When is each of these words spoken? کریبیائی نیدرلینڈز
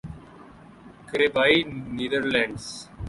کریبیائی 1.09 1.57
نیدرلینڈز 1.95 2.65